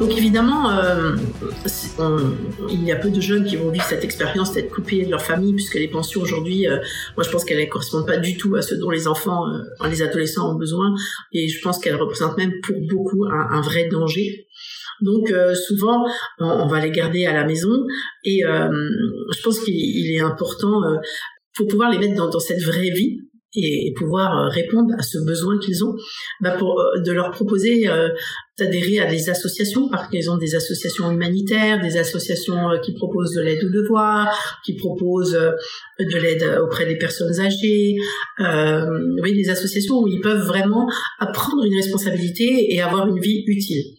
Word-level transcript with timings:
Donc 0.00 0.16
évidemment, 0.16 0.70
euh, 0.70 1.16
il 2.70 2.84
y 2.84 2.92
a 2.92 2.96
peu 2.96 3.10
de 3.10 3.20
jeunes 3.20 3.44
qui 3.44 3.56
vont 3.56 3.70
vivre 3.70 3.84
cette 3.84 4.04
expérience 4.04 4.52
d'être 4.52 4.70
coupés 4.70 5.04
de 5.04 5.10
leur 5.10 5.22
famille, 5.22 5.54
puisque 5.54 5.74
les 5.74 5.88
pensions 5.88 6.20
aujourd'hui, 6.20 6.68
euh, 6.68 6.78
moi 7.16 7.24
je 7.24 7.30
pense 7.30 7.44
qu'elles 7.44 7.58
ne 7.58 7.66
correspondent 7.66 8.06
pas 8.06 8.18
du 8.18 8.36
tout 8.36 8.54
à 8.54 8.62
ce 8.62 8.76
dont 8.76 8.90
les 8.90 9.08
enfants, 9.08 9.48
euh, 9.48 9.88
les 9.88 10.02
adolescents 10.02 10.52
ont 10.52 10.58
besoin, 10.58 10.94
et 11.32 11.48
je 11.48 11.60
pense 11.62 11.80
qu'elles 11.80 11.96
représentent 11.96 12.38
même 12.38 12.52
pour 12.62 12.76
beaucoup 12.88 13.24
un, 13.24 13.60
vrai 13.60 13.88
danger. 13.88 14.46
Donc 15.00 15.32
souvent, 15.68 16.04
on, 16.38 16.66
va 16.66 16.80
les 16.80 16.90
garder 16.90 17.24
à 17.26 17.32
la 17.32 17.44
maison, 17.44 17.86
et 18.24 18.40
je 18.42 19.42
pense 19.42 19.60
qu'il 19.60 20.10
est 20.10 20.20
important 20.20 20.82
pour 21.54 21.68
pouvoir 21.68 21.90
les 21.90 21.98
mettre 21.98 22.14
dans 22.14 22.40
cette 22.40 22.62
vraie 22.62 22.90
vie, 22.90 23.27
et, 23.54 23.92
pouvoir 23.96 24.36
euh, 24.36 24.48
répondre 24.48 24.94
à 24.98 25.02
ce 25.02 25.18
besoin 25.24 25.58
qu'ils 25.58 25.84
ont, 25.84 25.94
bah 26.40 26.52
pour 26.52 26.78
euh, 26.78 27.00
de 27.00 27.12
leur 27.12 27.30
proposer 27.30 27.88
euh, 27.88 28.08
d'adhérer 28.58 28.98
à 28.98 29.10
des 29.10 29.30
associations, 29.30 29.88
parce 29.88 30.08
qu'ils 30.10 30.30
ont 30.30 30.36
des 30.36 30.54
associations 30.54 31.10
humanitaires, 31.10 31.80
des 31.80 31.96
associations 31.96 32.56
qui 32.82 32.92
proposent 32.92 33.34
de 33.34 33.42
l'aide 33.42 33.64
aux 33.64 33.70
devoirs, 33.70 34.60
qui 34.64 34.74
proposent 34.74 35.38
de 36.00 36.18
l'aide 36.18 36.58
auprès 36.60 36.84
des 36.84 36.96
personnes 36.96 37.38
âgées, 37.38 37.94
euh, 38.40 38.84
oui, 39.22 39.32
des 39.32 39.48
associations 39.48 40.00
où 40.00 40.08
ils 40.08 40.20
peuvent 40.20 40.44
vraiment 40.44 40.88
prendre 41.32 41.64
une 41.64 41.74
responsabilité 41.76 42.74
et 42.74 42.80
avoir 42.80 43.06
une 43.06 43.20
vie 43.20 43.44
utile. 43.46 43.94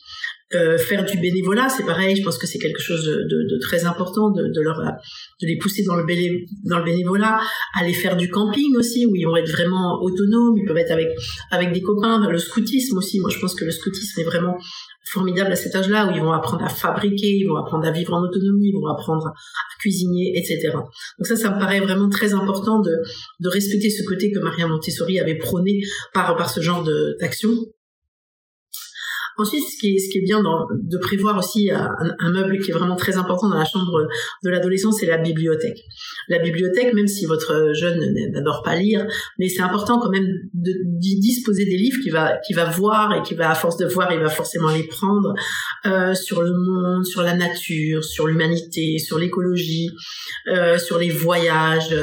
Euh, 0.55 0.79
faire 0.79 1.05
du 1.05 1.17
bénévolat, 1.19 1.69
c'est 1.69 1.85
pareil. 1.85 2.15
Je 2.15 2.23
pense 2.23 2.39
que 2.39 2.47
c'est 2.47 2.57
quelque 2.57 2.81
chose 2.81 3.05
de, 3.05 3.21
de, 3.23 3.59
très 3.61 3.85
important 3.85 4.31
de, 4.31 4.47
de, 4.47 4.61
leur 4.61 4.79
de 4.79 5.47
les 5.47 5.57
pousser 5.57 5.83
dans 5.83 5.95
le, 5.95 6.05
béné, 6.05 6.45
dans 6.65 6.79
le 6.79 6.85
bénévolat. 6.85 7.39
Aller 7.75 7.93
faire 7.93 8.17
du 8.17 8.29
camping 8.29 8.75
aussi, 8.75 9.05
où 9.05 9.15
ils 9.15 9.25
vont 9.25 9.37
être 9.37 9.51
vraiment 9.51 10.01
autonomes. 10.01 10.57
Ils 10.57 10.65
peuvent 10.65 10.77
être 10.77 10.91
avec 10.91 11.09
avec 11.51 11.71
des 11.71 11.81
copains. 11.81 12.27
Le 12.27 12.39
scoutisme 12.39 12.97
aussi. 12.97 13.19
Moi, 13.19 13.29
je 13.29 13.39
pense 13.39 13.53
que 13.53 13.63
le 13.63 13.71
scoutisme 13.71 14.21
est 14.21 14.23
vraiment 14.23 14.57
formidable 15.11 15.51
à 15.51 15.55
cet 15.55 15.75
âge-là, 15.75 16.07
où 16.07 16.15
ils 16.15 16.21
vont 16.21 16.31
apprendre 16.31 16.63
à 16.63 16.69
fabriquer, 16.69 17.27
ils 17.27 17.45
vont 17.45 17.55
apprendre 17.55 17.87
à 17.87 17.91
vivre 17.91 18.13
en 18.13 18.21
autonomie, 18.21 18.69
ils 18.69 18.79
vont 18.79 18.87
apprendre 18.87 19.27
à 19.27 19.79
cuisiner, 19.79 20.33
etc. 20.35 20.71
Donc 20.73 21.27
ça, 21.27 21.35
ça 21.35 21.53
me 21.53 21.59
paraît 21.59 21.79
vraiment 21.79 22.09
très 22.09 22.33
important 22.33 22.79
de, 22.79 22.91
de 23.39 23.49
respecter 23.49 23.89
ce 23.89 24.03
côté 24.03 24.31
que 24.31 24.39
Maria 24.39 24.67
Montessori 24.67 25.19
avait 25.19 25.37
prôné 25.37 25.79
par, 26.13 26.35
par 26.35 26.49
ce 26.49 26.61
genre 26.61 26.83
d'action. 27.19 27.49
Ensuite, 29.39 29.63
ce 29.63 29.79
qui 29.79 29.95
est, 29.95 30.21
bien 30.25 30.41
de 30.41 30.97
prévoir 30.97 31.37
aussi 31.37 31.71
un, 31.71 31.89
un, 32.19 32.31
meuble 32.31 32.59
qui 32.59 32.71
est 32.71 32.73
vraiment 32.73 32.95
très 32.95 33.17
important 33.17 33.49
dans 33.49 33.57
la 33.57 33.65
chambre 33.65 34.07
de 34.43 34.49
l'adolescent, 34.49 34.91
c'est 34.91 35.05
la 35.05 35.17
bibliothèque. 35.17 35.79
La 36.27 36.39
bibliothèque, 36.39 36.93
même 36.93 37.07
si 37.07 37.25
votre 37.25 37.71
jeune 37.73 37.99
n'adore 38.33 38.61
pas 38.63 38.75
lire, 38.75 39.07
mais 39.37 39.47
c'est 39.47 39.61
important 39.61 39.99
quand 39.99 40.09
même 40.09 40.27
de, 40.53 40.73
disposer 41.19 41.65
des 41.65 41.77
livres 41.77 41.97
qu'il 42.03 42.11
va, 42.11 42.37
qu'il 42.45 42.57
voir 42.75 43.15
et 43.15 43.21
qui 43.21 43.33
va, 43.35 43.51
à 43.51 43.55
force 43.55 43.77
de 43.77 43.85
voir, 43.85 44.11
il 44.11 44.19
va 44.19 44.29
forcément 44.29 44.69
les 44.69 44.83
prendre 44.83 45.33
euh, 45.85 46.13
sur 46.13 46.41
le 46.41 46.53
monde, 46.53 47.05
sur 47.05 47.21
la 47.21 47.33
nature, 47.33 48.03
sur 48.03 48.27
l'humanité, 48.27 48.97
sur 48.97 49.17
l'écologie, 49.17 49.89
euh, 50.47 50.77
sur 50.77 50.97
les 50.97 51.09
voyages, 51.09 51.95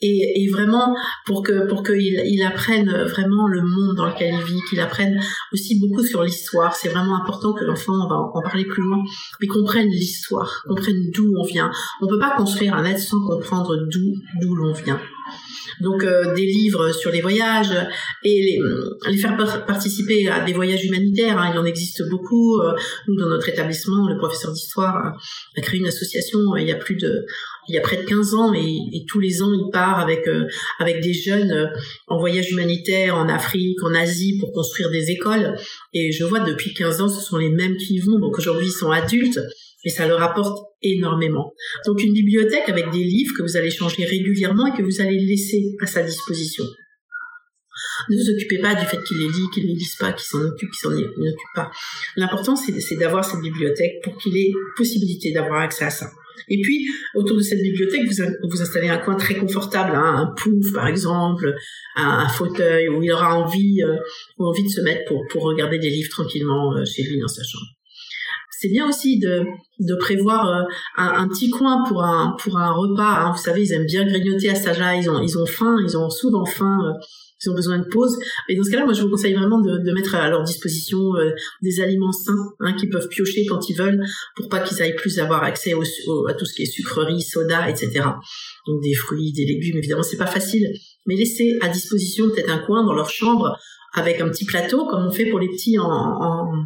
et, 0.00 0.48
vraiment 0.50 0.96
pour 1.26 1.42
qu'il 1.42 2.22
il 2.24 2.42
apprenne 2.42 2.90
vraiment 3.04 3.46
le 3.48 3.62
monde 3.62 3.96
dans 3.96 4.06
lequel 4.06 4.34
il 4.34 4.44
vit, 4.44 4.60
qu'il 4.70 4.80
apprenne 4.80 5.20
aussi 5.52 5.78
beaucoup 5.78 6.02
sur 6.02 6.22
l'histoire. 6.22 6.74
C'est 6.80 6.88
vraiment 6.88 7.20
important 7.20 7.52
que 7.52 7.64
l'enfant, 7.64 8.08
en 8.10 8.42
parler 8.42 8.64
plus 8.64 8.82
loin, 8.82 9.02
mais 9.40 9.46
comprenne 9.46 9.88
l'histoire, 9.88 10.62
comprenne 10.66 11.10
d'où 11.12 11.32
on 11.36 11.44
vient. 11.44 11.70
On 12.00 12.06
peut 12.06 12.18
pas 12.18 12.36
construire 12.36 12.74
un 12.74 12.84
être 12.84 13.00
sans 13.00 13.20
comprendre 13.26 13.76
d'où 13.90 14.14
d'où 14.40 14.54
l'on 14.54 14.72
vient 14.72 15.00
donc 15.80 16.02
euh, 16.02 16.34
des 16.34 16.46
livres 16.46 16.92
sur 16.92 17.10
les 17.10 17.20
voyages 17.20 17.74
et 18.24 18.58
les, 19.06 19.18
faire 19.18 19.36
participer 19.66 20.28
à 20.28 20.44
des 20.44 20.52
voyages 20.52 20.84
humanitaires. 20.84 21.38
Hein, 21.38 21.50
il 21.52 21.58
en 21.58 21.64
existe 21.64 22.08
beaucoup. 22.08 22.58
Euh, 22.60 22.74
nous, 23.06 23.16
dans 23.16 23.28
notre 23.28 23.48
établissement, 23.48 24.08
le 24.08 24.16
professeur 24.16 24.52
d'histoire 24.52 24.96
a, 24.96 25.60
créé 25.60 25.80
une 25.80 25.86
association 25.86 26.38
euh, 26.54 26.60
il 26.60 26.68
y 26.68 26.72
a 26.72 26.76
plus 26.76 26.96
de 26.96 27.24
il 27.68 27.74
y 27.74 27.78
a 27.78 27.80
près 27.80 27.98
de 27.98 28.04
15 28.04 28.34
ans 28.34 28.52
et, 28.54 28.78
tous 29.08 29.20
les 29.20 29.42
ans 29.42 29.52
il 29.52 29.70
part 29.72 30.00
avec 30.00 30.28
avec 30.78 31.00
des 31.00 31.12
jeunes 31.12 31.70
en 32.06 32.18
voyage 32.18 32.50
humanitaire 32.50 33.16
en 33.16 33.28
Afrique, 33.28 33.82
en 33.82 33.94
Asie 33.94 34.36
pour 34.38 34.52
construire 34.52 34.90
des 34.90 35.10
écoles 35.10 35.56
et 35.94 36.12
je 36.12 36.24
vois 36.24 36.40
depuis 36.40 36.74
15 36.74 37.00
ans 37.00 37.08
ce 37.08 37.20
sont 37.20 37.38
les 37.38 37.50
mêmes 37.50 37.76
qui 37.76 37.94
y 37.94 37.98
vont 38.00 38.18
donc 38.18 38.38
aujourd'hui 38.38 38.66
ils 38.66 38.72
sont 38.72 38.90
adultes 38.90 39.40
et 39.84 39.90
ça 39.90 40.06
leur 40.06 40.22
apporte 40.22 40.58
énormément. 40.82 41.52
Donc 41.86 42.02
une 42.02 42.12
bibliothèque 42.12 42.68
avec 42.68 42.90
des 42.90 43.04
livres 43.04 43.34
que 43.36 43.42
vous 43.42 43.56
allez 43.56 43.70
changer 43.70 44.04
régulièrement 44.04 44.66
et 44.66 44.76
que 44.76 44.82
vous 44.82 45.00
allez 45.00 45.18
laisser 45.18 45.76
à 45.80 45.86
sa 45.86 46.02
disposition. 46.02 46.64
Ne 48.10 48.16
vous 48.16 48.30
occupez 48.30 48.58
pas 48.58 48.74
du 48.74 48.84
fait 48.86 49.02
qu'il 49.04 49.18
les 49.18 49.28
lit, 49.28 49.48
qu'il 49.52 49.64
ne 49.64 49.68
les 49.68 49.74
lise 49.74 49.94
pas, 49.98 50.12
qu'il 50.12 50.24
s'en 50.24 50.40
occupe, 50.40 50.70
qu'il 50.70 50.78
s'en 50.78 50.92
occupe 50.92 51.54
pas. 51.54 51.70
L'important, 52.16 52.56
c'est 52.56 52.96
d'avoir 52.96 53.24
cette 53.24 53.40
bibliothèque 53.40 54.02
pour 54.02 54.16
qu'il 54.18 54.36
ait 54.36 54.52
possibilité 54.76 55.32
d'avoir 55.32 55.60
accès 55.60 55.84
à 55.84 55.90
ça. 55.90 56.10
Et 56.48 56.60
puis, 56.62 56.86
autour 57.14 57.36
de 57.36 57.42
cette 57.42 57.62
bibliothèque, 57.62 58.02
vous, 58.06 58.48
vous 58.50 58.62
installez 58.62 58.88
un 58.88 58.98
coin 58.98 59.16
très 59.16 59.34
confortable, 59.34 59.94
hein, 59.94 60.14
un 60.16 60.34
pouf, 60.34 60.72
par 60.72 60.86
exemple, 60.86 61.54
un, 61.96 62.28
fauteuil 62.28 62.88
où 62.88 63.02
il 63.02 63.10
aura 63.10 63.36
envie, 63.36 63.82
euh, 63.82 63.96
envie 64.38 64.64
de 64.64 64.68
se 64.68 64.80
mettre 64.80 65.04
pour, 65.06 65.24
pour 65.30 65.42
regarder 65.42 65.78
des 65.78 65.90
livres 65.90 66.10
tranquillement 66.10 66.76
euh, 66.76 66.84
chez 66.84 67.02
lui 67.02 67.18
dans 67.18 67.28
sa 67.28 67.42
chambre 67.42 67.66
c'est 68.60 68.68
bien 68.68 68.88
aussi 68.88 69.20
de, 69.20 69.44
de 69.78 69.94
prévoir 69.94 70.48
euh, 70.48 70.62
un, 70.96 71.28
petit 71.28 71.48
coin 71.48 71.84
pour 71.86 72.02
un 72.02 72.34
pour 72.42 72.58
un 72.58 72.72
repas. 72.72 73.20
Hein. 73.20 73.32
Vous 73.32 73.40
savez, 73.40 73.62
ils 73.62 73.72
aiment 73.72 73.86
bien 73.86 74.04
grignoter 74.04 74.50
à 74.50 74.56
cet 74.56 74.68
âge-là. 74.68 74.96
Ils 74.96 75.08
ont 75.08 75.22
ils 75.22 75.38
ont 75.38 75.46
faim, 75.46 75.76
ils 75.84 75.96
ont 75.96 76.10
souvent 76.10 76.44
faim. 76.44 76.92
Ils 77.42 77.50
ont 77.50 77.54
besoin 77.54 77.78
de 77.78 77.84
pause. 77.84 78.16
Et 78.48 78.56
dans 78.56 78.64
ce 78.64 78.70
cas-là, 78.70 78.84
moi, 78.84 78.92
je 78.92 79.02
vous 79.02 79.10
conseille 79.10 79.34
vraiment 79.34 79.60
de, 79.60 79.78
de 79.78 79.92
mettre 79.92 80.14
à 80.14 80.28
leur 80.28 80.42
disposition 80.42 80.98
euh, 81.16 81.30
des 81.62 81.80
aliments 81.80 82.12
sains 82.12 82.52
hein, 82.60 82.74
qu'ils 82.74 82.90
peuvent 82.90 83.08
piocher 83.08 83.46
quand 83.46 83.68
ils 83.68 83.76
veulent, 83.76 84.02
pour 84.36 84.48
pas 84.48 84.60
qu'ils 84.60 84.80
aillent 84.82 84.96
plus 84.96 85.18
avoir 85.18 85.42
accès 85.42 85.72
à 85.72 86.34
tout 86.34 86.44
ce 86.44 86.54
qui 86.54 86.62
est 86.62 86.66
sucreries, 86.66 87.22
soda, 87.22 87.68
etc. 87.68 88.00
Donc 88.66 88.82
des 88.82 88.94
fruits, 88.94 89.32
des 89.32 89.44
légumes, 89.44 89.78
évidemment, 89.78 90.02
c'est 90.02 90.16
pas 90.16 90.26
facile. 90.26 90.68
Mais 91.06 91.16
laissez 91.16 91.58
à 91.62 91.68
disposition 91.68 92.28
peut-être 92.28 92.50
un 92.50 92.58
coin 92.58 92.84
dans 92.84 92.94
leur 92.94 93.10
chambre 93.10 93.56
avec 93.94 94.20
un 94.20 94.28
petit 94.28 94.44
plateau, 94.44 94.86
comme 94.86 95.06
on 95.06 95.10
fait 95.10 95.26
pour 95.26 95.38
les 95.38 95.48
petits 95.48 95.78
en, 95.78 95.90
en 95.90 96.64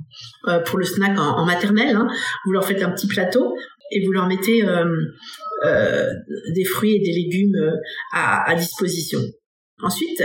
euh, 0.48 0.58
pour 0.60 0.78
le 0.78 0.84
snack 0.84 1.18
en, 1.18 1.44
maternelle. 1.44 1.94
Hein. 1.94 2.08
Vous 2.44 2.52
leur 2.52 2.64
faites 2.64 2.82
un 2.82 2.90
petit 2.90 3.06
plateau 3.06 3.54
et 3.92 4.04
vous 4.04 4.12
leur 4.12 4.26
mettez 4.26 4.64
euh, 4.64 4.84
euh, 5.64 6.06
des 6.54 6.64
fruits 6.64 6.96
et 6.96 7.00
des 7.00 7.12
légumes 7.12 7.54
euh, 7.56 7.76
à, 8.12 8.50
à 8.50 8.54
disposition. 8.54 9.20
Ensuite, 9.82 10.22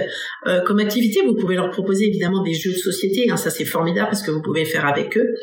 euh, 0.47 0.61
comme 0.61 0.79
activité, 0.79 1.21
vous 1.25 1.35
pouvez 1.35 1.55
leur 1.55 1.69
proposer 1.71 2.05
évidemment 2.05 2.43
des 2.43 2.53
jeux 2.53 2.71
de 2.71 2.77
société. 2.77 3.29
Hein, 3.29 3.37
ça, 3.37 3.49
c'est 3.49 3.65
formidable 3.65 4.09
parce 4.09 4.23
que 4.23 4.31
vous 4.31 4.41
pouvez 4.41 4.65
faire 4.65 4.85
avec 4.85 5.17
eux. 5.17 5.33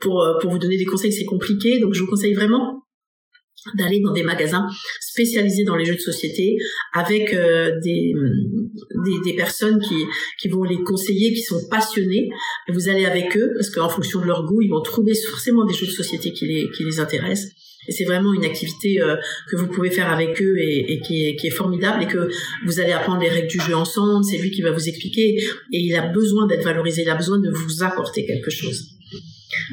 Pour, 0.00 0.24
pour 0.40 0.50
vous 0.50 0.58
donner 0.58 0.76
des 0.76 0.84
conseils, 0.84 1.12
c'est 1.12 1.24
compliqué. 1.24 1.78
Donc, 1.80 1.94
je 1.94 2.00
vous 2.00 2.08
conseille 2.08 2.34
vraiment 2.34 2.82
d'aller 3.74 4.00
dans 4.00 4.12
des 4.12 4.22
magasins 4.22 4.66
spécialisés 5.00 5.64
dans 5.64 5.76
les 5.76 5.84
jeux 5.84 5.94
de 5.94 6.00
société 6.00 6.56
avec 6.94 7.32
euh, 7.32 7.70
des, 7.82 8.12
des, 9.24 9.34
personnes 9.34 9.80
qui 9.80 9.94
qui 10.40 10.48
vont 10.48 10.64
les 10.64 10.82
conseiller 10.82 11.32
qui 11.32 11.42
sont 11.42 11.68
passionnés 11.70 12.28
vous 12.68 12.88
allez 12.88 13.04
avec 13.04 13.36
eux 13.36 13.52
parce 13.54 13.70
qu'en 13.70 13.88
fonction 13.88 14.20
de 14.20 14.26
leur 14.26 14.44
goût 14.46 14.62
ils 14.62 14.70
vont 14.70 14.82
trouver 14.82 15.12
forcément 15.30 15.64
des 15.64 15.74
jeux 15.74 15.86
de 15.86 15.92
société 15.92 16.32
qui 16.32 16.46
les 16.46 16.70
qui 16.76 16.84
les 16.84 16.98
intéressent 16.98 17.52
c'est 17.88 18.04
vraiment 18.04 18.32
une 18.34 18.44
activité 18.44 19.00
euh, 19.00 19.16
que 19.50 19.56
vous 19.56 19.66
pouvez 19.66 19.90
faire 19.90 20.10
avec 20.10 20.40
eux 20.40 20.56
et, 20.58 21.00
qui, 21.00 21.26
est, 21.28 21.50
formidable 21.50 22.04
et 22.04 22.06
que 22.06 22.28
vous 22.64 22.80
allez 22.80 22.92
apprendre 22.92 23.20
les 23.20 23.28
règles 23.28 23.48
du 23.48 23.60
jeu 23.60 23.74
ensemble. 23.74 24.24
C'est 24.24 24.38
lui 24.38 24.50
qui 24.50 24.62
va 24.62 24.70
vous 24.70 24.88
expliquer 24.88 25.36
et 25.36 25.78
il 25.78 25.94
a 25.96 26.06
besoin 26.08 26.46
d'être 26.46 26.64
valorisé. 26.64 27.02
Il 27.02 27.10
a 27.10 27.16
besoin 27.16 27.38
de 27.38 27.50
vous 27.50 27.82
apporter 27.82 28.24
quelque 28.24 28.50
chose. 28.50 28.91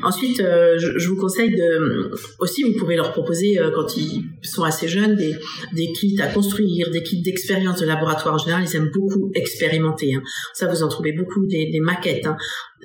Ensuite, 0.04 0.40
euh, 0.40 0.78
je, 0.78 1.08
vous 1.08 1.16
conseille 1.16 1.56
de 1.56 2.12
aussi, 2.40 2.64
vous 2.64 2.74
pouvez 2.74 2.96
leur 2.96 3.12
proposer 3.12 3.60
euh, 3.60 3.72
quand 3.74 3.96
ils 3.96 4.24
sont 4.44 4.64
assez 4.64 4.88
jeunes 4.88 5.16
des, 5.16 5.36
des 5.74 5.92
kits 5.94 6.20
à 6.22 6.28
construire, 6.28 6.90
des 6.92 7.02
kits 7.02 7.22
d'expérience 7.22 7.80
de 7.80 7.86
laboratoire. 7.86 8.36
En 8.36 8.38
général, 8.38 8.64
ils 8.68 8.76
aiment 8.76 8.92
beaucoup 8.94 9.32
expérimenter. 9.36 10.16
Hein. 10.16 10.24
Ça, 10.54 10.68
vous 10.68 10.84
en 10.84 10.90
trouvez 10.90 11.14
beaucoup 11.14 11.46
des, 11.48 11.80
maquettes, 11.82 12.26
hein. 12.26 12.36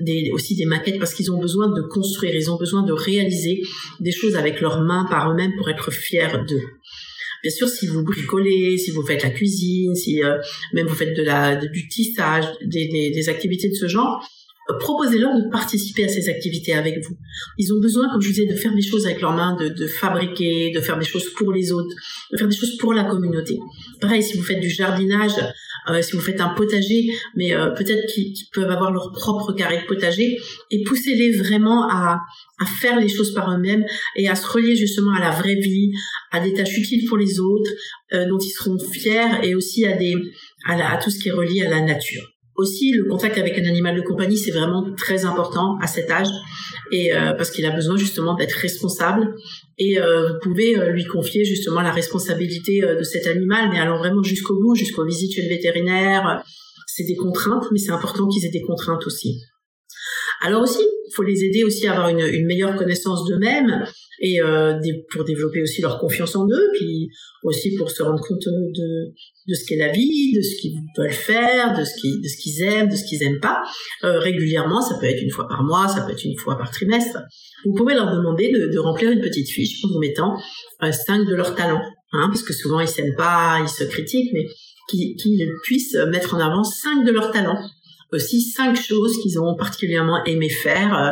des, 0.00 0.31
aussi 0.32 0.55
des 0.55 0.67
maquettes 0.67 0.99
parce 0.99 1.14
qu'ils 1.14 1.32
ont 1.32 1.41
besoin 1.41 1.69
de 1.69 1.82
construire, 1.82 2.35
ils 2.35 2.50
ont 2.50 2.58
besoin 2.58 2.82
de 2.82 2.93
réaliser 2.93 3.62
des 4.00 4.12
choses 4.12 4.37
avec 4.37 4.61
leurs 4.61 4.81
mains 4.81 5.06
par 5.11 5.31
eux-mêmes 5.31 5.55
pour 5.56 5.69
être 5.70 5.91
fiers 5.91 6.38
d'eux. 6.49 6.62
Bien 7.43 7.52
sûr, 7.52 7.69
si 7.69 7.87
vous 7.87 8.02
bricolez, 8.05 8.79
si 8.79 8.91
vous 8.91 9.05
faites 9.05 9.23
la 9.23 9.31
cuisine, 9.31 9.94
si 9.94 10.23
euh, 10.25 10.38
même 10.73 10.87
vous 10.87 10.94
faites 10.94 11.14
de 11.14 11.23
la 11.23 11.56
du 11.56 11.88
tissage, 11.88 12.46
des, 12.64 12.88
des 12.88 13.29
activités 13.29 13.69
de 13.69 13.75
ce 13.75 13.87
genre, 13.87 14.26
proposez-leur 14.81 15.34
de 15.37 15.50
participer 15.50 16.05
à 16.05 16.08
ces 16.08 16.28
activités 16.28 16.75
avec 16.75 16.96
vous. 17.06 17.16
Ils 17.58 17.72
ont 17.72 17.81
besoin, 17.81 18.08
comme 18.11 18.20
je 18.20 18.28
vous 18.28 18.34
disais, 18.34 18.46
de 18.46 18.56
faire 18.56 18.75
des 18.75 18.82
choses 18.82 19.06
avec 19.06 19.20
leurs 19.20 19.32
mains, 19.32 19.56
de, 19.56 19.69
de, 19.69 19.87
fabriquer, 19.87 20.72
de 20.75 20.81
faire 20.81 20.99
des 20.99 21.05
choses 21.05 21.28
pour 21.37 21.52
les 21.52 21.72
autres, 21.72 21.94
de 22.32 22.38
faire 22.38 22.49
des 22.49 22.56
choses 22.56 22.76
pour 22.78 22.94
la 22.94 23.05
communauté. 23.05 23.58
Pareil, 24.00 24.22
si 24.22 24.37
vous 24.37 24.43
faites 24.43 24.61
du 24.61 24.70
jardinage, 24.70 25.32
euh, 25.90 26.00
si 26.00 26.12
vous 26.12 26.22
faites 26.22 26.40
un 26.40 26.55
potager, 26.55 27.11
mais 27.37 27.55
euh, 27.55 27.70
peut-être 27.70 28.06
qu'ils 28.06 28.32
peuvent 28.55 28.70
avoir 28.70 28.90
leur 28.90 29.12
propre 29.12 29.52
carré 29.52 29.82
de 29.82 29.87
potager, 29.87 30.38
et 30.70 30.82
poussez-les 30.84 31.37
vraiment 31.37 31.87
à, 31.90 32.20
à 32.58 32.67
faire 32.67 32.99
les 32.99 33.08
choses 33.08 33.34
par 33.34 33.52
eux-mêmes 33.52 33.84
et 34.17 34.28
à 34.28 34.34
se 34.34 34.46
relier 34.46 34.76
justement 34.76 35.12
à 35.14 35.20
la 35.20 35.31
vraie 35.31 35.56
vie, 35.56 35.93
à 36.32 36.40
des 36.40 36.55
tâches 36.55 36.78
utiles 36.78 37.06
pour 37.06 37.19
les 37.19 37.38
autres, 37.38 37.70
euh, 38.14 38.26
dont 38.26 38.38
ils 38.38 38.50
seront 38.50 38.78
fiers, 38.78 39.43
et 39.43 39.55
aussi 39.55 39.84
à 39.84 39.96
des 39.96 40.14
à, 40.67 40.94
à 40.94 40.96
tout 40.96 41.10
ce 41.10 41.19
qui 41.19 41.28
est 41.28 41.32
relié 41.32 41.67
à 41.67 41.69
la 41.69 41.82
nature. 41.82 42.33
Aussi, 42.56 42.92
le 42.92 43.04
contact 43.04 43.36
avec 43.36 43.58
un 43.58 43.64
animal 43.64 43.96
de 43.96 44.00
compagnie, 44.02 44.38
c'est 44.38 44.52
vraiment 44.52 44.94
très 44.96 45.24
important 45.24 45.76
à 45.82 45.88
cet 45.88 46.08
âge, 46.10 46.28
et 46.92 47.12
euh, 47.12 47.32
parce 47.32 47.50
qu'il 47.50 47.66
a 47.66 47.70
besoin 47.70 47.96
justement 47.96 48.34
d'être 48.34 48.52
responsable. 48.52 49.34
Et 49.76 50.00
euh, 50.00 50.28
vous 50.28 50.38
pouvez 50.40 50.78
euh, 50.78 50.90
lui 50.90 51.04
confier 51.04 51.44
justement 51.44 51.80
la 51.80 51.90
responsabilité 51.90 52.80
de 52.80 53.02
cet 53.02 53.26
animal, 53.26 53.70
mais 53.72 53.80
allant 53.80 53.98
vraiment 53.98 54.22
jusqu'au 54.22 54.54
bout, 54.60 54.76
jusqu'aux 54.76 55.04
visites 55.04 55.34
chez 55.34 55.42
le 55.42 55.48
vétérinaire. 55.48 56.44
C'est 56.86 57.04
des 57.04 57.16
contraintes, 57.16 57.64
mais 57.72 57.78
c'est 57.78 57.90
important 57.90 58.28
qu'ils 58.28 58.44
aient 58.44 58.50
des 58.50 58.62
contraintes 58.62 59.04
aussi. 59.06 59.40
Alors 60.44 60.62
aussi, 60.62 60.82
il 60.82 61.14
faut 61.14 61.23
les 61.23 61.43
aider 61.43 61.64
aussi 61.64 61.87
à 61.87 61.93
avoir 61.93 62.11
une, 62.11 62.46
meilleure 62.46 62.76
connaissance 62.76 63.26
d'eux-mêmes 63.26 63.82
et 64.20 64.43
euh, 64.43 64.79
pour 65.11 65.25
développer 65.25 65.62
aussi 65.62 65.81
leur 65.81 65.99
confiance 65.99 66.37
en 66.37 66.46
eux, 66.46 66.69
puis 66.75 67.08
aussi 67.44 67.75
pour 67.76 67.91
se 67.91 68.02
rendre 68.02 68.20
compte 68.20 68.44
de, 68.46 69.12
de 69.49 69.55
ce 69.55 69.67
qu'est 69.67 69.79
la 69.79 69.91
vie, 69.91 70.35
de 70.35 70.43
ce 70.43 70.61
qu'ils 70.61 70.75
veulent 70.99 71.11
faire, 71.11 71.79
de 71.79 71.82
ce 71.82 71.94
qu'ils 71.96 72.62
aiment, 72.62 72.91
de 72.91 72.94
ce 72.94 73.05
qu'ils 73.05 73.23
aiment 73.23 73.41
pas. 73.41 73.62
Euh, 74.05 74.19
régulièrement, 74.19 74.82
ça 74.82 74.99
peut 75.00 75.06
être 75.06 75.23
une 75.23 75.31
fois 75.31 75.49
par 75.49 75.64
mois, 75.64 75.88
ça 75.88 76.02
peut 76.02 76.12
être 76.12 76.25
une 76.25 76.37
fois 76.37 76.58
par 76.58 76.70
trimestre. 76.70 77.19
Vous 77.64 77.73
pouvez 77.73 77.94
leur 77.94 78.14
demander 78.14 78.52
de, 78.52 78.70
de 78.70 78.79
remplir 78.79 79.12
une 79.12 79.23
petite 79.23 79.49
fiche 79.49 79.82
en 79.82 79.94
vous 79.94 79.99
mettant 79.99 80.37
euh, 80.82 80.93
cinq 80.93 81.26
de 81.26 81.35
leurs 81.35 81.55
talents, 81.55 81.82
hein, 82.12 82.29
parce 82.29 82.43
que 82.43 82.52
souvent 82.52 82.81
ils 82.81 82.88
s'aiment 82.88 83.17
pas, 83.17 83.61
ils 83.62 83.69
se 83.69 83.85
critiquent, 83.85 84.32
mais 84.35 84.46
qu'ils 84.91 85.49
puissent 85.62 85.96
mettre 86.12 86.35
en 86.35 86.38
avant 86.38 86.64
cinq 86.64 87.06
de 87.06 87.12
leurs 87.12 87.31
talents 87.31 87.58
aussi 88.12 88.40
cinq 88.40 88.76
choses 88.76 89.18
qu'ils 89.22 89.38
ont 89.40 89.56
particulièrement 89.56 90.24
aimé 90.24 90.48
faire 90.48 90.96
euh, 90.96 91.10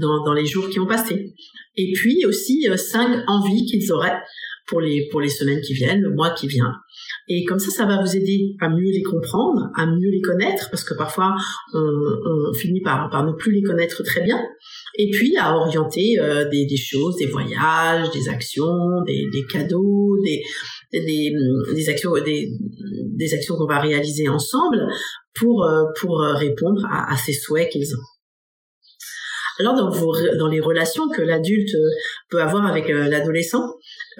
dans, 0.00 0.24
dans 0.24 0.34
les 0.34 0.46
jours 0.46 0.68
qui 0.68 0.80
ont 0.80 0.86
passé 0.86 1.34
et 1.76 1.92
puis 1.92 2.24
aussi 2.26 2.68
euh, 2.68 2.76
cinq 2.76 3.22
envies 3.26 3.66
qu'ils 3.66 3.92
auraient 3.92 4.20
pour 4.66 4.80
les 4.80 5.08
pour 5.10 5.20
les 5.20 5.28
semaines 5.28 5.60
qui 5.60 5.74
viennent, 5.74 6.00
le 6.00 6.14
mois 6.14 6.30
qui 6.30 6.46
vient. 6.46 6.72
Et 7.28 7.44
comme 7.44 7.58
ça, 7.58 7.70
ça 7.70 7.84
va 7.84 8.00
vous 8.00 8.16
aider 8.16 8.54
à 8.60 8.68
mieux 8.68 8.90
les 8.90 9.02
comprendre, 9.02 9.68
à 9.76 9.86
mieux 9.86 10.10
les 10.10 10.20
connaître, 10.20 10.70
parce 10.70 10.84
que 10.84 10.94
parfois 10.94 11.34
on, 11.74 11.78
on 11.80 12.54
finit 12.54 12.80
par 12.80 13.10
par 13.10 13.26
ne 13.26 13.32
plus 13.32 13.52
les 13.52 13.62
connaître 13.62 14.02
très 14.04 14.22
bien. 14.22 14.40
Et 14.98 15.10
puis 15.10 15.36
à 15.36 15.56
orienter 15.56 16.18
euh, 16.20 16.48
des, 16.48 16.66
des, 16.66 16.76
choses, 16.76 17.16
des 17.16 17.26
voyages, 17.26 18.10
des 18.10 18.28
actions, 18.28 19.02
des, 19.06 19.26
des 19.32 19.44
cadeaux, 19.46 20.16
des, 20.22 20.42
actions, 21.88 22.12
des, 22.24 23.34
actions 23.34 23.56
qu'on 23.56 23.66
va 23.66 23.80
réaliser 23.80 24.28
ensemble 24.28 24.86
pour 25.34 25.64
euh, 25.64 25.84
pour 26.00 26.20
répondre 26.20 26.86
à, 26.90 27.16
ces 27.16 27.32
souhaits 27.32 27.70
qu'ils 27.70 27.94
ont. 27.94 28.02
Alors 29.58 29.74
dans, 29.74 30.48
les 30.48 30.60
relations 30.60 31.08
que 31.08 31.22
l'adulte 31.22 31.74
euh, 31.74 31.90
peut 32.30 32.40
avoir 32.40 32.66
avec 32.66 32.88
euh, 32.88 33.08
l'adolescent, 33.08 33.62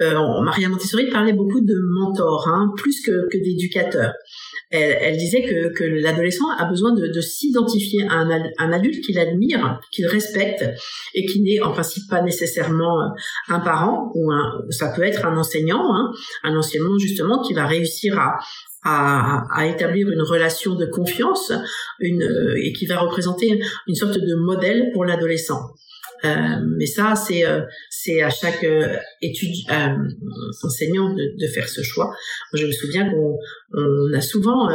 euh, 0.01 0.41
Maria 0.43 0.69
Montessori 0.69 1.09
parlait 1.09 1.33
beaucoup 1.33 1.61
de 1.61 1.75
mentor, 1.99 2.47
hein, 2.47 2.71
plus 2.77 3.01
que, 3.01 3.27
que 3.29 3.37
d'éducateur. 3.37 4.13
Elle, 4.71 4.97
elle, 5.01 5.17
disait 5.17 5.43
que, 5.43 5.73
que 5.73 5.83
l'adolescent 5.83 6.49
a 6.57 6.65
besoin 6.65 6.93
de, 6.93 7.07
de 7.07 7.21
s'identifier 7.21 8.07
à 8.09 8.15
un, 8.15 8.43
un 8.57 8.71
adulte 8.71 9.03
qu'il 9.03 9.19
admire, 9.19 9.79
qu'il 9.91 10.07
respecte 10.07 10.65
et 11.13 11.25
qui 11.25 11.41
n'est 11.41 11.61
en 11.61 11.71
principe 11.71 12.09
pas 12.09 12.21
nécessairement 12.21 13.01
euh, 13.01 13.09
un 13.49 13.59
parent 13.59 14.11
ou 14.15 14.31
un, 14.31 14.63
ça 14.69 14.91
peut 14.95 15.03
être 15.03 15.25
un 15.25 15.37
enseignant, 15.37 15.93
hein, 15.93 16.11
un 16.43 16.55
enseignant 16.55 16.97
justement 16.97 17.41
qui 17.43 17.53
va 17.53 17.67
réussir 17.67 18.17
à, 18.17 18.39
à, 18.83 19.45
à, 19.53 19.67
établir 19.67 20.09
une 20.09 20.21
relation 20.21 20.75
de 20.75 20.85
confiance 20.85 21.53
une, 21.99 22.27
et 22.57 22.73
qui 22.73 22.85
va 22.85 22.99
représenter 22.99 23.61
une 23.87 23.95
sorte 23.95 24.17
de 24.17 24.35
modèle 24.35 24.89
pour 24.93 25.05
l'adolescent. 25.05 25.61
Euh, 26.25 26.29
mais 26.77 26.85
ça, 26.85 27.15
c'est 27.15 27.45
euh, 27.45 27.61
c'est 27.89 28.21
à 28.21 28.29
chaque 28.29 28.63
euh, 28.63 28.95
étude 29.21 29.55
enseignant 30.63 31.13
de, 31.13 31.37
de, 31.37 31.47
faire 31.47 31.67
ce 31.67 31.81
choix. 31.81 32.13
je 32.53 32.65
me 32.65 32.71
souviens 32.71 33.09
qu'on 33.09 33.37
on 33.73 34.13
a 34.13 34.21
souvent 34.21 34.69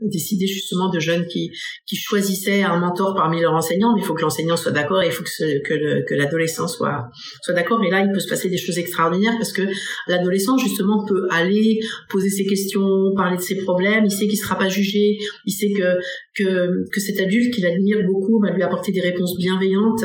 décider 0.00 0.46
justement 0.46 0.90
de 0.90 0.98
jeunes 0.98 1.26
qui, 1.26 1.50
qui 1.86 1.96
choisissaient 1.96 2.62
un 2.62 2.78
mentor 2.78 3.14
parmi 3.14 3.40
leurs 3.40 3.52
enseignants, 3.52 3.94
mais 3.94 4.02
il 4.02 4.04
faut 4.04 4.14
que 4.14 4.22
l'enseignant 4.22 4.56
soit 4.56 4.72
d'accord 4.72 5.02
et 5.02 5.06
il 5.06 5.12
faut 5.12 5.24
que, 5.24 6.06
que, 6.06 6.14
l'adolescent 6.14 6.68
soit, 6.68 7.08
soit 7.42 7.54
d'accord. 7.54 7.82
Et 7.84 7.90
là, 7.90 8.00
il 8.00 8.12
peut 8.12 8.20
se 8.20 8.28
passer 8.28 8.48
des 8.48 8.58
choses 8.58 8.78
extraordinaires 8.78 9.34
parce 9.38 9.52
que 9.52 9.62
l'adolescent, 10.06 10.56
justement, 10.58 11.04
peut 11.06 11.26
aller 11.30 11.80
poser 12.08 12.30
ses 12.30 12.46
questions, 12.46 12.88
parler 13.16 13.36
de 13.36 13.42
ses 13.42 13.56
problèmes, 13.56 14.04
il 14.04 14.10
sait 14.10 14.26
qu'il 14.26 14.38
sera 14.38 14.56
pas 14.56 14.68
jugé, 14.68 15.18
il 15.46 15.52
sait 15.52 15.72
que, 15.72 15.98
que, 16.36 16.84
que 16.92 17.00
cet 17.00 17.20
adulte 17.20 17.52
qu'il 17.54 17.66
admire 17.66 17.98
beaucoup 18.06 18.40
va 18.40 18.50
lui 18.50 18.62
apporter 18.62 18.92
des 18.92 19.00
réponses 19.00 19.36
bienveillantes. 19.36 20.04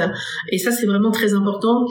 Et 0.51 0.57
ça, 0.57 0.71
c'est 0.71 0.85
vraiment 0.85 1.11
très 1.11 1.33
important. 1.33 1.85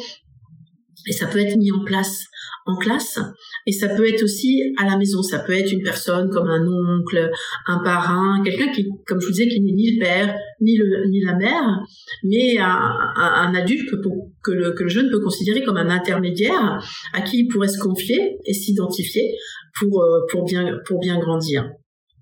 Et 1.06 1.12
ça 1.12 1.26
peut 1.26 1.38
être 1.38 1.56
mis 1.56 1.70
en 1.70 1.84
place 1.84 2.24
en 2.66 2.76
classe. 2.76 3.18
Et 3.66 3.72
ça 3.72 3.88
peut 3.88 4.08
être 4.08 4.22
aussi 4.22 4.62
à 4.78 4.86
la 4.86 4.96
maison. 4.96 5.22
Ça 5.22 5.40
peut 5.40 5.52
être 5.52 5.70
une 5.72 5.82
personne 5.82 6.30
comme 6.30 6.48
un 6.48 6.66
oncle 6.66 7.30
un 7.66 7.78
parrain 7.78 8.42
quelqu'un 8.44 8.70
qui 8.72 8.88
comme 9.06 9.20
je 9.20 9.26
vous 9.26 9.32
disais 9.32 9.48
qui 9.48 9.60
n'est 9.60 9.72
ni 9.72 9.96
le 9.96 10.00
père 10.00 10.34
ni 10.60 10.76
le 10.76 11.08
ni 11.08 11.20
la 11.20 11.34
mère 11.34 11.80
mais 12.22 12.58
un, 12.58 13.54
adulte 13.54 13.90
que, 13.90 13.96
que, 14.42 14.52
le, 14.52 14.72
que 14.72 14.82
le 14.82 14.88
jeune 14.88 15.10
peut 15.10 15.20
considérer 15.20 15.62
comme 15.62 15.76
un 15.76 15.90
intermédiaire 15.90 16.82
à 17.12 17.22
qui 17.22 17.40
il 17.40 17.48
pourrait 17.48 17.68
se 17.68 17.78
confier 17.78 18.38
et 18.44 18.52
s'identifier 18.52 19.34
pour 19.78 20.02
euh, 20.02 20.20
pour 20.30 20.44
bien 20.44 20.78
pour 20.86 21.00
bien 21.00 21.18
grandir. 21.18 21.70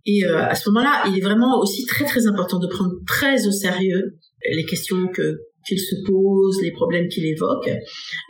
Et 0.05 0.25
euh, 0.25 0.39
à 0.39 0.55
ce 0.55 0.69
moment-là, 0.71 1.05
il 1.07 1.19
est 1.19 1.23
vraiment 1.23 1.61
aussi 1.61 1.87
très 1.87 2.05
très 2.05 2.27
important 2.27 2.59
de 2.59 2.67
prendre 2.67 2.95
très 3.07 3.47
au 3.47 3.53
sérieux 3.53 4.17
les 4.51 4.65
questions 4.65 5.07
que 5.09 5.39
qu'il 5.67 5.79
se 5.79 5.95
pose, 6.07 6.61
les 6.63 6.73
problèmes 6.73 7.09
qu'il 7.09 7.27
évoque. 7.27 7.71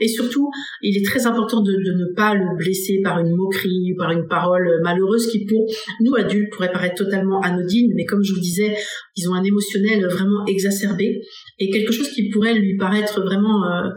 Et 0.00 0.08
surtout, 0.08 0.50
il 0.82 0.96
est 0.96 1.04
très 1.04 1.26
important 1.26 1.62
de, 1.62 1.72
ne 1.72 2.14
pas 2.14 2.34
le 2.34 2.56
blesser 2.56 3.00
par 3.02 3.18
une 3.18 3.34
moquerie 3.34 3.92
ou 3.92 3.96
par 3.96 4.10
une 4.10 4.26
parole 4.26 4.68
malheureuse 4.82 5.26
qui, 5.28 5.44
pour 5.46 5.66
nous 6.00 6.14
adultes, 6.16 6.52
pourrait 6.52 6.72
paraître 6.72 6.96
totalement 6.96 7.40
anodine. 7.40 7.92
Mais 7.94 8.04
comme 8.04 8.22
je 8.22 8.32
vous 8.32 8.40
disais, 8.40 8.74
ils 9.16 9.28
ont 9.28 9.34
un 9.34 9.42
émotionnel 9.42 10.04
vraiment 10.06 10.44
exacerbé 10.46 11.22
et 11.58 11.70
quelque 11.70 11.92
chose 11.92 12.08
qui 12.10 12.28
pourrait 12.30 12.54
lui 12.54 12.76
paraître 12.76 13.20
vraiment 13.20 13.64
euh, 13.64 13.88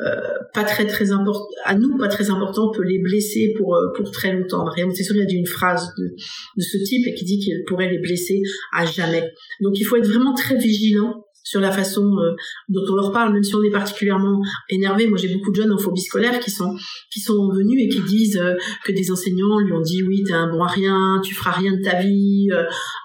euh, 0.00 0.20
pas 0.54 0.64
très 0.64 0.86
très 0.86 1.12
important 1.12 1.46
à 1.64 1.74
nous 1.74 1.96
pas 1.98 2.08
très 2.08 2.30
important 2.30 2.70
peut 2.70 2.84
les 2.84 2.98
blesser 2.98 3.54
pour 3.56 3.74
euh, 3.76 3.88
pour 3.96 4.10
très 4.10 4.32
longtemps. 4.32 4.64
Maria 4.64 4.86
Montessori 4.86 5.20
a 5.20 5.24
dit 5.24 5.36
une 5.36 5.46
phrase 5.46 5.92
de, 5.98 6.14
ce 6.58 6.78
type 6.78 7.06
et 7.06 7.14
qui 7.14 7.24
dit 7.24 7.38
qu'il 7.38 7.62
pourrait 7.66 7.90
les 7.90 7.98
blesser 7.98 8.40
à 8.72 8.86
jamais. 8.86 9.30
Donc 9.60 9.78
il 9.78 9.84
faut 9.84 9.96
être 9.96 10.08
vraiment 10.08 10.34
très 10.34 10.56
vigilant 10.56 11.24
sur 11.42 11.60
la 11.60 11.70
façon 11.70 12.02
euh, 12.18 12.34
dont 12.68 12.82
on 12.90 12.94
leur 12.94 13.12
parle, 13.12 13.32
même 13.32 13.42
si 13.42 13.54
on 13.54 13.62
est 13.62 13.70
particulièrement 13.70 14.40
énervé. 14.68 15.06
Moi, 15.06 15.18
j'ai 15.18 15.28
beaucoup 15.34 15.50
de 15.50 15.56
jeunes 15.56 15.72
en 15.72 15.78
phobie 15.78 16.00
scolaire 16.00 16.40
qui 16.40 16.50
sont 16.50 16.74
qui 17.10 17.20
sont 17.20 17.50
venus 17.52 17.82
et 17.82 17.88
qui 17.88 18.00
disent 18.02 18.38
euh, 18.38 18.54
que 18.84 18.92
des 18.92 19.10
enseignants 19.10 19.58
lui 19.58 19.72
ont 19.72 19.80
dit 19.80 20.02
oui, 20.02 20.22
t'es 20.24 20.32
un 20.32 20.50
bon 20.50 20.62
à 20.62 20.68
rien, 20.68 21.20
tu 21.24 21.34
feras 21.34 21.52
rien 21.52 21.72
de 21.72 21.82
ta 21.82 22.00
vie, 22.00 22.48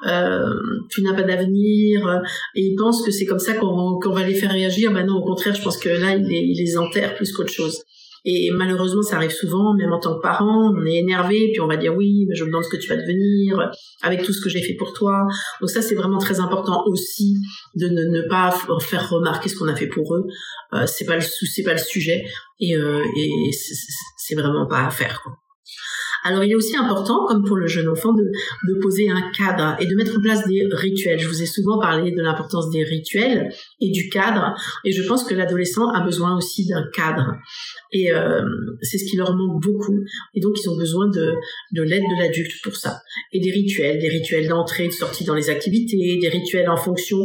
euh, 0.07 0.53
tu 0.89 1.01
n'as 1.01 1.13
pas 1.13 1.23
d'avenir, 1.23 2.21
et 2.55 2.61
ils 2.61 2.75
pensent 2.75 3.03
que 3.03 3.11
c'est 3.11 3.25
comme 3.25 3.39
ça 3.39 3.53
qu'on 3.53 3.99
qu'on 3.99 4.11
va 4.11 4.25
les 4.25 4.35
faire 4.35 4.51
réagir. 4.51 4.91
Ben 4.91 5.05
non, 5.05 5.15
au 5.15 5.23
contraire, 5.23 5.55
je 5.55 5.61
pense 5.61 5.77
que 5.77 5.89
là, 5.89 6.15
il 6.15 6.23
les, 6.23 6.39
il 6.39 6.57
les 6.57 6.77
enterre 6.77 7.15
plus 7.15 7.31
qu'autre 7.31 7.53
chose. 7.53 7.81
Et 8.29 8.51
malheureusement, 8.51 9.01
ça 9.03 9.15
arrive 9.15 9.31
souvent, 9.31 9.73
même 9.73 9.93
en 9.93 10.01
tant 10.01 10.17
que 10.17 10.21
parent, 10.21 10.73
on 10.75 10.85
est 10.85 10.97
énervé, 10.97 11.49
puis 11.53 11.61
on 11.61 11.67
va 11.67 11.77
dire 11.77 11.95
oui, 11.95 12.27
je 12.33 12.43
me 12.43 12.49
demande 12.49 12.65
ce 12.65 12.69
que 12.69 12.75
tu 12.75 12.89
vas 12.89 12.97
devenir, 12.97 13.71
avec 14.01 14.21
tout 14.21 14.33
ce 14.33 14.41
que 14.41 14.49
j'ai 14.49 14.61
fait 14.61 14.73
pour 14.73 14.91
toi. 14.91 15.25
Donc 15.61 15.69
ça, 15.69 15.81
c'est 15.81 15.95
vraiment 15.95 16.17
très 16.17 16.41
important 16.41 16.83
aussi 16.87 17.35
de 17.75 17.87
ne, 17.87 18.27
pas 18.27 18.53
faire 18.81 19.09
remarquer 19.09 19.47
ce 19.47 19.57
qu'on 19.57 19.69
a 19.69 19.75
fait 19.77 19.87
pour 19.87 20.13
eux. 20.13 20.25
Euh, 20.73 20.85
c'est 20.87 21.05
pas 21.05 21.15
le 21.15 21.21
c'est 21.21 21.63
pas 21.63 21.71
le 21.71 21.79
sujet, 21.79 22.25
et, 22.59 22.75
euh, 22.75 23.01
c'est 24.17 24.35
vraiment 24.35 24.67
pas 24.67 24.87
à 24.87 24.89
faire. 24.89 25.23
Alors 26.23 26.43
il 26.43 26.51
est 26.51 26.55
aussi 26.55 26.75
important, 26.75 27.25
comme 27.27 27.43
pour 27.43 27.57
le 27.57 27.67
jeune 27.67 27.87
enfant, 27.87 28.13
de, 28.13 28.23
poser 28.81 29.09
un 29.09 29.31
cadre 29.31 29.75
et 29.79 29.87
de 29.87 29.95
mettre 29.95 30.17
en 30.17 30.21
place 30.21 30.47
des 30.47 30.67
rituels. 30.71 31.19
Je 31.19 31.27
vous 31.27 31.41
ai 31.41 31.45
souvent 31.45 31.79
parlé 31.79 32.11
de 32.11 32.21
l'importance 32.21 32.69
des 32.69 32.83
rituels 32.83 33.49
et 33.81 33.91
du 33.91 34.09
cadre, 34.09 34.53
et 34.85 34.91
je 34.91 35.03
pense 35.07 35.23
que 35.23 35.33
l'adolescent 35.33 35.89
a 35.89 36.01
besoin 36.01 36.37
aussi 36.37 36.67
d'un 36.67 36.83
cadre. 36.93 37.33
Et 37.91 38.11
euh, 38.11 38.41
c'est 38.81 38.97
ce 38.97 39.05
qui 39.05 39.17
leur 39.17 39.35
manque 39.35 39.61
beaucoup. 39.61 39.99
Et 40.35 40.41
donc 40.41 40.59
ils 40.61 40.69
ont 40.69 40.77
besoin 40.77 41.07
de, 41.09 41.33
de 41.73 41.81
l'aide 41.81 42.03
de 42.03 42.21
l'adulte 42.21 42.61
pour 42.63 42.75
ça. 42.75 42.99
Et 43.33 43.39
des 43.39 43.51
rituels, 43.51 43.99
des 43.99 44.09
rituels 44.09 44.47
d'entrée, 44.47 44.87
de 44.87 44.93
sortie 44.93 45.23
dans 45.23 45.35
les 45.35 45.49
activités, 45.49 46.17
des 46.21 46.29
rituels 46.29 46.69
en 46.69 46.77
fonction 46.77 47.17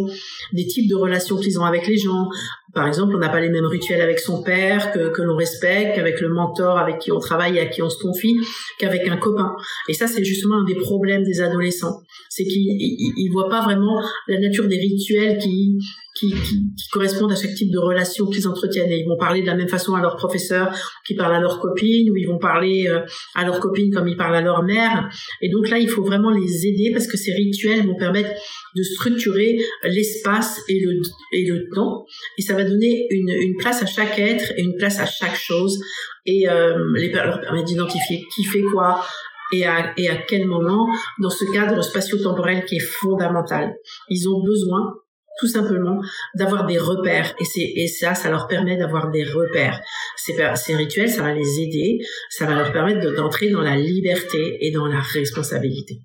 des 0.53 0.67
types 0.67 0.89
de 0.89 0.97
relations 0.97 1.37
qu'ils 1.37 1.59
ont 1.59 1.65
avec 1.65 1.87
les 1.87 1.99
gens. 1.99 2.29
Par 2.75 2.87
exemple, 2.87 3.15
on 3.15 3.19
n'a 3.19 3.29
pas 3.29 3.41
les 3.41 3.51
mêmes 3.51 3.67
rituels 3.67 4.01
avec 4.01 4.19
son 4.19 4.43
père 4.43 4.93
que, 4.93 5.11
que 5.11 5.23
l'on 5.23 5.37
respecte, 5.37 5.95
qu'avec 5.95 6.21
le 6.21 6.29
mentor 6.29 6.79
avec 6.79 6.99
qui 6.99 7.13
on 7.13 7.19
travaille 7.19 7.57
et 7.57 7.61
à 7.61 7.67
qui 7.67 7.83
on 7.83 7.91
se 7.91 8.03
confie, 8.03 8.37
qu'avec 8.79 9.07
un 9.09 9.17
copain. 9.17 9.55
Et 9.89 9.95
ça, 9.95 10.07
c'est 10.07 10.25
justement 10.25 10.61
un 10.61 10.65
des 10.65 10.77
problèmes 10.77 11.23
des 11.23 11.43
adolescents. 11.43 12.03
C'est 12.31 12.45
qu'ils 12.45 13.29
ne 13.29 13.33
voient 13.33 13.51
pas 13.51 13.63
vraiment 13.63 14.01
la 14.27 14.39
nature 14.39 14.69
des 14.69 14.79
rituels 14.79 15.39
qui, 15.39 15.79
qui, 16.15 16.31
qui, 16.31 16.89
correspondent 16.93 17.33
à 17.33 17.37
chaque 17.37 17.55
type 17.55 17.71
de 17.71 17.79
relation 17.79 18.27
qu'ils 18.27 18.47
entretiennent. 18.47 18.91
Et 18.91 18.99
ils 18.99 19.09
vont 19.09 19.17
parler 19.17 19.43
de 19.43 19.47
la 19.47 19.55
même 19.55 19.69
façon 19.69 19.95
à 19.95 20.01
leurs 20.01 20.17
professeurs 20.17 20.75
qui 21.07 21.15
parlent 21.15 21.35
à 21.35 21.41
leurs 21.41 21.61
copines, 21.61 22.11
ou 22.11 22.17
ils 22.17 22.27
vont 22.27 22.39
parler 22.39 22.87
euh, 22.87 23.01
à 23.35 23.45
leurs 23.45 23.61
copines 23.61 23.93
comme 23.93 24.09
ils 24.09 24.17
parlent 24.17 24.37
à 24.37 24.41
leur 24.41 24.63
mère. 24.63 25.09
Et 25.41 25.49
donc 25.49 25.69
là, 25.71 25.79
il 25.79 25.89
faut 25.89 26.05
vraiment 26.05 26.31
les 26.31 26.67
aider 26.67 26.91
parce 26.93 27.07
que 27.07 27.17
ces 27.17 27.33
rituels 27.33 27.87
vont 27.87 27.97
permettre 27.97 28.31
de 28.77 28.83
structurer 28.83 29.59
l'espace 29.85 30.61
et 30.69 30.81
le, 30.81 31.01
et 31.33 31.47
le 31.47 31.69
temps. 31.75 32.05
Et 32.39 32.43
ça 32.43 32.55
va 32.55 32.65
donner 32.65 33.07
une, 33.11 33.31
une 33.31 33.57
place 33.57 33.83
à 33.83 33.87
chaque 33.87 34.19
être 34.19 34.53
et 34.57 34.63
une 34.63 34.77
place 34.77 34.99
à 35.01 35.07
chaque 35.07 35.37
chose. 35.37 35.79
Et 36.27 36.49
euh, 36.49 36.77
les, 36.97 37.11
leur 37.11 37.41
permet 37.41 37.65
d'identifier 37.65 38.23
qui 38.35 38.45
fait 38.45 38.63
quoi, 38.73 39.05
et 39.53 39.67
à, 39.67 39.93
et 39.97 40.09
à 40.09 40.17
quel 40.17 40.47
moment 40.47 40.89
dans 41.21 41.31
ce 41.31 41.45
cadre 41.53 41.83
spatio-temporel 41.83 42.65
qui 42.65 42.77
est 42.77 42.87
fondamental. 43.01 43.75
Ils 44.09 44.29
ont 44.29 44.43
besoin 44.43 44.95
tout 45.39 45.49
simplement 45.49 46.01
d'avoir 46.35 46.67
des 46.67 46.79
repères. 46.79 47.35
Et 47.41 47.45
c'est 47.45 47.73
et 47.77 47.89
ça 47.89 48.15
ça 48.15 48.31
leur 48.31 48.47
permet 48.47 48.77
d'avoir 48.77 49.11
des 49.11 49.25
repères. 49.25 49.81
Ces, 50.17 50.35
ces 50.57 50.77
rituels 50.77 51.11
ça 51.11 51.23
va 51.23 51.33
les 51.33 51.61
aider. 51.61 51.99
Ça 52.31 52.47
va 52.47 52.55
leur 52.55 52.73
permettre 52.73 53.15
d'entrer 53.15 53.51
dans 53.51 53.63
la 53.63 53.77
liberté 53.77 54.59
et 54.61 54.71
dans 54.71 54.87
la 54.87 55.01
responsabilité 55.01 56.01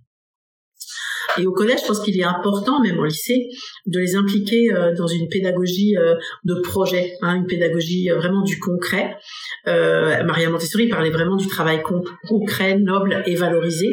et 1.39 1.45
au 1.45 1.51
collège, 1.51 1.79
je 1.81 1.87
pense 1.87 1.99
qu'il 2.01 2.19
est 2.19 2.23
important, 2.23 2.81
même 2.81 2.97
au 2.99 3.05
lycée, 3.05 3.49
de 3.85 3.99
les 3.99 4.15
impliquer 4.15 4.71
euh, 4.73 4.93
dans 4.95 5.07
une 5.07 5.27
pédagogie 5.29 5.97
euh, 5.97 6.15
de 6.43 6.55
projet, 6.55 7.13
hein, 7.21 7.35
une 7.35 7.45
pédagogie 7.45 8.09
euh, 8.09 8.17
vraiment 8.17 8.41
du 8.41 8.59
concret. 8.59 9.17
Maria 9.65 10.49
Montessori 10.49 10.87
parlait 10.87 11.09
vraiment 11.09 11.35
du 11.35 11.47
travail 11.47 11.81
concret, 12.27 12.77
noble 12.79 13.21
et 13.25 13.35
valorisé, 13.35 13.87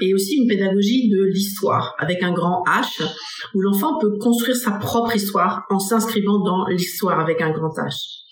et 0.00 0.12
aussi 0.12 0.36
une 0.36 0.46
pédagogie 0.46 1.08
de 1.08 1.24
l'histoire 1.24 1.94
avec 1.98 2.22
un 2.22 2.32
grand 2.32 2.62
H, 2.66 3.02
où 3.54 3.60
l'enfant 3.60 3.98
peut 3.98 4.18
construire 4.18 4.56
sa 4.56 4.72
propre 4.72 5.16
histoire 5.16 5.64
en 5.70 5.78
s'inscrivant 5.78 6.38
dans 6.40 6.66
l'histoire 6.66 7.18
avec 7.18 7.40
un 7.40 7.50
grand 7.50 7.74
H. 7.78 8.25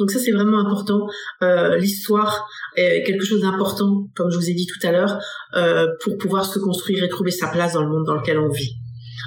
Donc 0.00 0.10
ça, 0.10 0.18
c'est 0.18 0.32
vraiment 0.32 0.58
important. 0.58 1.06
Euh, 1.42 1.76
L'histoire 1.76 2.48
est 2.74 3.04
quelque 3.04 3.24
chose 3.24 3.42
d'important, 3.42 4.08
comme 4.16 4.30
je 4.30 4.36
vous 4.36 4.48
ai 4.48 4.54
dit 4.54 4.66
tout 4.66 4.84
à 4.86 4.90
l'heure, 4.90 5.18
euh, 5.54 5.86
pour 6.02 6.16
pouvoir 6.16 6.46
se 6.46 6.58
construire 6.58 7.04
et 7.04 7.08
trouver 7.08 7.30
sa 7.30 7.48
place 7.48 7.74
dans 7.74 7.82
le 7.82 7.90
monde 7.90 8.06
dans 8.06 8.14
lequel 8.14 8.38
on 8.38 8.48
vit. 8.48 8.76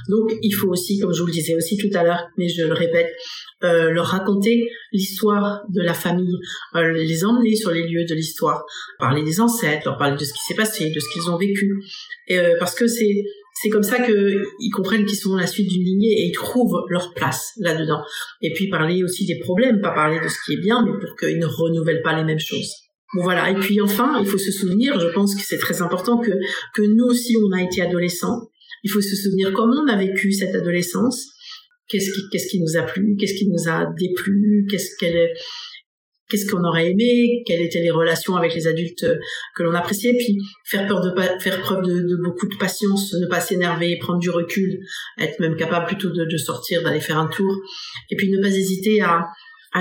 Donc 0.09 0.33
il 0.41 0.51
faut 0.51 0.67
aussi, 0.67 0.99
comme 0.99 1.13
je 1.13 1.21
vous 1.21 1.27
le 1.27 1.31
disais 1.31 1.55
aussi 1.55 1.77
tout 1.77 1.95
à 1.95 2.03
l'heure, 2.03 2.25
mais 2.37 2.49
je 2.49 2.63
le 2.63 2.73
répète, 2.73 3.13
euh, 3.63 3.91
leur 3.91 4.07
raconter 4.07 4.67
l'histoire 4.91 5.61
de 5.69 5.81
la 5.81 5.93
famille, 5.93 6.35
les 6.73 7.23
emmener 7.23 7.55
sur 7.55 7.71
les 7.71 7.87
lieux 7.87 8.03
de 8.03 8.15
l'histoire, 8.15 8.65
parler 8.99 9.23
des 9.23 9.39
ancêtres, 9.39 9.83
leur 9.85 9.97
parler 9.97 10.17
de 10.17 10.25
ce 10.25 10.33
qui 10.33 10.39
s'est 10.47 10.55
passé, 10.55 10.89
de 10.89 10.99
ce 10.99 11.05
qu'ils 11.13 11.29
ont 11.29 11.37
vécu, 11.37 11.81
parce 12.59 12.75
que 12.75 12.87
c'est 12.87 13.23
c'est 13.63 13.69
comme 13.69 13.83
ça 13.83 14.03
qu'ils 14.03 14.71
comprennent 14.73 15.05
qu'ils 15.05 15.17
sont 15.17 15.37
la 15.37 15.47
suite 15.47 15.69
d'une 15.69 15.85
lignée 15.85 16.11
et 16.11 16.25
ils 16.27 16.33
trouvent 16.33 16.83
leur 16.89 17.13
place 17.13 17.53
là-dedans. 17.59 18.01
Et 18.41 18.51
puis 18.51 18.69
parler 18.69 19.05
aussi 19.05 19.25
des 19.25 19.39
problèmes, 19.39 19.79
pas 19.79 19.91
parler 19.91 20.19
de 20.19 20.27
ce 20.27 20.35
qui 20.45 20.53
est 20.53 20.61
bien, 20.61 20.83
mais 20.85 20.91
pour 20.99 21.15
qu'ils 21.15 21.39
ne 21.39 21.45
renouvellent 21.45 22.01
pas 22.01 22.17
les 22.17 22.25
mêmes 22.25 22.41
choses. 22.41 22.73
Bon 23.15 23.23
voilà. 23.23 23.49
Et 23.49 23.55
puis 23.55 23.79
enfin, 23.79 24.19
il 24.19 24.27
faut 24.27 24.37
se 24.37 24.51
souvenir, 24.51 24.99
je 24.99 25.07
pense 25.13 25.33
que 25.33 25.41
c'est 25.41 25.59
très 25.59 25.81
important 25.81 26.17
que 26.17 26.31
que 26.73 26.81
nous 26.81 27.05
aussi 27.05 27.37
on 27.37 27.53
a 27.53 27.63
été 27.63 27.81
adolescents. 27.81 28.49
Il 28.83 28.91
faut 28.91 29.01
se 29.01 29.15
souvenir 29.15 29.53
comment 29.53 29.81
on 29.85 29.87
a 29.87 29.95
vécu 29.95 30.33
cette 30.33 30.55
adolescence. 30.55 31.29
Qu'est-ce 31.87 32.11
qui 32.11 32.21
qu'est-ce 32.31 32.49
qui 32.49 32.59
nous 32.59 32.75
a 32.77 32.81
plu, 32.81 33.15
qu'est-ce 33.17 33.35
qui 33.35 33.47
nous 33.47 33.69
a 33.69 33.85
déplu, 33.97 34.67
qu'est-ce 34.69 34.97
qu'elle 34.99 35.29
qu'est-ce 36.33 36.49
qu'on 36.49 36.63
aurait 36.63 36.89
aimé, 36.89 37.43
quelles 37.45 37.61
étaient 37.61 37.81
les 37.81 37.91
relations 37.91 38.35
avec 38.35 38.55
les 38.55 38.65
adultes 38.65 39.03
euh, 39.03 39.19
que 39.55 39.61
l'on 39.61 39.73
appréciait, 39.75 40.13
puis 40.17 40.39
faire 40.65 40.87
peur 40.87 41.01
de 41.01 41.13
faire 41.39 41.61
preuve 41.61 41.83
de, 41.83 42.17
beaucoup 42.23 42.47
de 42.47 42.55
patience, 42.55 43.13
ne 43.13 43.27
pas 43.27 43.39
s'énerver, 43.39 43.99
prendre 43.99 44.19
du 44.19 44.31
recul, 44.31 44.79
être 45.19 45.39
même 45.39 45.55
capable 45.55 45.85
plutôt 45.85 46.09
de, 46.09 46.37
sortir, 46.37 46.81
d'aller 46.81 46.99
faire 46.99 47.19
un 47.19 47.27
tour, 47.27 47.55
et 48.09 48.15
puis 48.15 48.31
ne 48.31 48.41
pas 48.41 48.47
hésiter 48.47 49.01
à, 49.01 49.27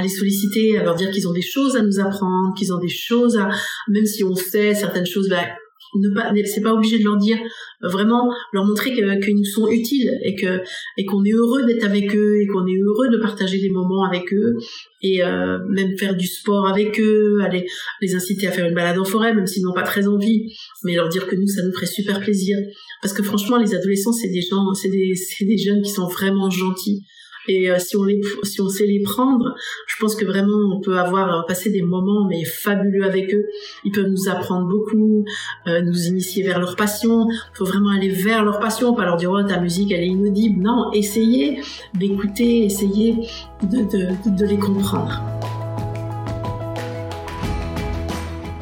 les 0.02 0.09
solliciter, 0.09 0.78
à 0.78 0.85
leur 0.85 0.94
dire 0.94 1.11
qu'ils 1.11 1.26
ont 1.26 1.32
des 1.32 1.42
choses 1.42 1.75
à 1.76 1.82
nous 1.82 1.99
apprendre, 1.99 2.54
qu'ils 2.56 2.73
ont 2.73 2.78
des 2.78 2.90
choses 2.90 3.38
à, 3.38 3.49
même 3.88 4.04
si 4.04 4.25
on 4.25 4.35
sait 4.35 4.75
certaines 4.75 5.06
choses, 5.06 5.28
bah, 5.30 5.47
ne 5.95 6.15
pas 6.15 6.33
c'est 6.45 6.61
pas 6.61 6.73
obligé 6.73 6.99
de 6.99 7.05
leur 7.05 7.17
dire 7.17 7.39
vraiment 7.83 8.33
leur 8.53 8.65
montrer 8.65 8.93
qu'ils 8.93 9.37
nous 9.37 9.45
sont 9.45 9.69
utiles 9.69 10.11
et 10.25 10.35
que 10.35 10.61
et 10.97 11.05
qu'on 11.05 11.25
est 11.25 11.33
heureux 11.33 11.65
d'être 11.65 11.85
avec 11.85 12.15
eux 12.15 12.41
et 12.41 12.47
qu'on 12.47 12.67
est 12.67 12.79
heureux 12.79 13.09
de 13.11 13.19
partager 13.19 13.61
des 13.61 13.71
moments 13.71 14.05
avec 14.05 14.33
eux 14.33 14.57
et 15.03 15.23
euh, 15.23 15.59
même 15.69 15.97
faire 15.99 16.15
du 16.15 16.27
sport 16.27 16.69
avec 16.69 16.99
eux 17.01 17.41
aller 17.43 17.67
les 18.01 18.15
inciter 18.15 18.47
à 18.47 18.53
faire 18.53 18.67
une 18.67 18.75
balade 18.75 18.99
en 18.99 19.05
forêt 19.05 19.35
même 19.35 19.47
s'ils 19.47 19.65
n'ont 19.65 19.75
pas 19.75 19.83
très 19.83 20.07
envie 20.09 20.53
mais 20.85 20.95
leur 20.95 21.09
dire 21.09 21.27
que 21.27 21.37
nous 21.37 21.47
ça 21.47 21.63
nous 21.63 21.73
ferait 21.73 21.87
super 21.87 22.21
plaisir. 22.21 22.57
Parce 23.03 23.15
que 23.15 23.23
franchement 23.23 23.59
les 23.59 23.75
adolescents 23.75 24.13
c'est 24.13 24.29
des 24.29 24.43
gens 24.43 24.73
c'est 24.75 24.91
des 24.91 25.15
c'est 25.15 25.45
des 25.45 25.59
jeunes 25.59 25.83
qui 25.83 25.91
sont 25.91 26.07
vraiment 26.07 26.51
gentils 26.51 27.03
et 27.49 27.71
euh, 27.71 27.79
si 27.79 27.97
on 27.97 28.05
les, 28.05 28.21
si 28.45 28.61
on 28.61 28.69
sait 28.69 28.87
les 28.87 29.01
prendre, 29.01 29.55
je 29.87 29.97
pense 30.01 30.15
que 30.15 30.25
vraiment 30.25 30.77
on 30.77 30.81
peut 30.81 30.99
avoir 30.99 31.41
euh, 31.41 31.43
passé 31.47 31.71
des 31.71 31.83
moments 31.83 32.27
mais 32.29 32.45
fabuleux 32.45 33.05
avec 33.05 33.35
eux. 33.35 33.47
Ils 33.85 33.93
peuvent 33.93 34.09
nous 34.09 34.29
apprendre 34.29 34.69
beaucoup, 34.69 35.25
euh, 35.67 35.81
nous 35.83 36.07
initier 36.07 36.45
vers 36.45 36.61
leur 36.61 36.77
passion. 36.77 37.29
Il 37.29 37.57
faut 37.57 37.65
vraiment 37.65 37.91
aller 37.91 38.09
vers 38.09 38.45
leur 38.45 38.61
passion, 38.61 38.95
pas 38.95 39.05
leur 39.05 39.17
dire 39.17 39.31
oh 39.31 39.43
ta 39.43 39.61
musique 39.61 39.93
elle 39.93 40.03
est 40.03 40.09
inaudible. 40.09 40.63
Non, 40.63 40.93
essayez 40.93 41.61
d'écouter, 41.95 42.65
essayez 42.65 43.29
de, 43.63 43.79
de, 43.79 44.37
de 44.37 44.47
les 44.47 44.59
comprendre. 44.59 45.21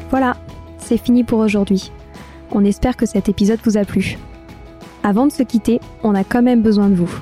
Voilà, 0.09 0.35
c'est 0.77 0.97
fini 0.97 1.23
pour 1.23 1.39
aujourd'hui. 1.39 1.91
On 2.51 2.65
espère 2.65 2.97
que 2.97 3.05
cet 3.05 3.29
épisode 3.29 3.59
vous 3.63 3.77
a 3.77 3.85
plu. 3.85 4.17
Avant 5.03 5.25
de 5.25 5.31
se 5.31 5.43
quitter, 5.43 5.79
on 6.03 6.15
a 6.15 6.23
quand 6.23 6.41
même 6.41 6.61
besoin 6.61 6.89
de 6.89 6.95
vous. 6.95 7.21